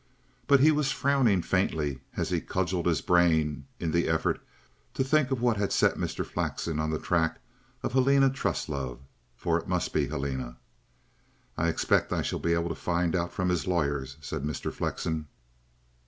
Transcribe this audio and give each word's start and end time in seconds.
But 0.47 0.61
he 0.61 0.71
was 0.71 0.91
frowning 0.91 1.43
faintly 1.43 1.99
as 2.17 2.29
he 2.31 2.41
cudgelled 2.41 2.87
his 2.87 3.01
brains 3.01 3.65
in 3.79 3.91
the 3.91 4.07
effort 4.09 4.41
to 4.95 5.03
think 5.03 5.29
what 5.29 5.57
had 5.57 5.71
set 5.71 5.93
Mr. 5.93 6.25
Flexen 6.25 6.79
on 6.79 6.89
the 6.89 6.97
track 6.97 7.39
of 7.83 7.93
Helena 7.93 8.31
Truslove, 8.31 8.97
for 9.35 9.59
it 9.59 9.67
must 9.67 9.93
be 9.93 10.07
Helena. 10.07 10.57
"I 11.55 11.67
expect 11.67 12.11
I 12.11 12.23
shall 12.23 12.39
be 12.39 12.53
able 12.53 12.69
to 12.69 12.73
find 12.73 13.15
out 13.15 13.31
from 13.31 13.49
his 13.49 13.67
lawyers," 13.67 14.17
said 14.21 14.41
Mr. 14.43 14.73
Flexen. 14.73 15.27